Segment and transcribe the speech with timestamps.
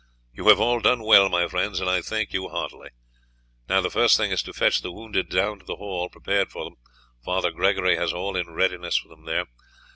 [0.33, 2.89] You have all done well, my friends, and I thank you heartily.
[3.69, 6.63] Now, the first thing is to fetch the wounded down to the hall prepared for
[6.63, 6.77] them.
[7.23, 9.45] Father Gregory has all in readiness for them there.